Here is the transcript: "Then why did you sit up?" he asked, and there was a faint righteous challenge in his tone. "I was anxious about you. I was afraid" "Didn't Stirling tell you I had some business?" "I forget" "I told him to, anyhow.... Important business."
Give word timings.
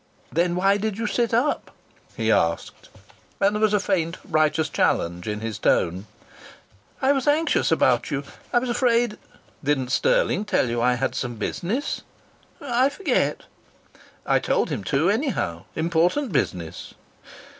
"Then 0.31 0.55
why 0.55 0.77
did 0.77 0.97
you 0.97 1.05
sit 1.05 1.31
up?" 1.31 1.69
he 2.17 2.31
asked, 2.31 2.89
and 3.39 3.53
there 3.55 3.61
was 3.61 3.71
a 3.75 3.79
faint 3.79 4.17
righteous 4.27 4.67
challenge 4.67 5.27
in 5.27 5.41
his 5.41 5.59
tone. 5.59 6.07
"I 7.03 7.11
was 7.11 7.27
anxious 7.27 7.71
about 7.71 8.09
you. 8.09 8.23
I 8.51 8.57
was 8.57 8.67
afraid" 8.71 9.19
"Didn't 9.63 9.91
Stirling 9.91 10.45
tell 10.45 10.67
you 10.71 10.81
I 10.81 10.95
had 10.95 11.13
some 11.13 11.35
business?" 11.35 12.01
"I 12.59 12.89
forget" 12.89 13.43
"I 14.25 14.39
told 14.39 14.71
him 14.71 14.83
to, 14.85 15.07
anyhow.... 15.11 15.65
Important 15.75 16.31
business." 16.31 16.95